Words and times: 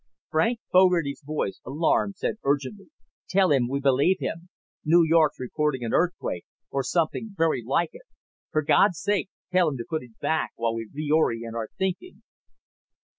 Frank 0.31 0.61
Fogarty's 0.71 1.21
voice, 1.23 1.61
alarmed, 1.63 2.15
said 2.15 2.37
urgently, 2.43 2.89
"Tell 3.29 3.51
him 3.51 3.67
we 3.69 3.79
believe 3.79 4.17
him. 4.19 4.49
New 4.83 5.03
York's 5.07 5.39
reporting 5.39 5.83
an 5.83 5.93
earthquake, 5.93 6.43
or 6.71 6.81
something 6.83 7.35
very 7.37 7.61
like 7.63 7.91
it. 7.93 8.07
For 8.49 8.63
God's 8.63 8.99
sake 8.99 9.29
tell 9.51 9.69
him 9.69 9.77
to 9.77 9.85
put 9.87 10.01
it 10.01 10.17
back 10.19 10.53
while 10.55 10.73
we 10.73 10.89
reorient 10.91 11.53
our 11.53 11.69
thinking." 11.77 12.23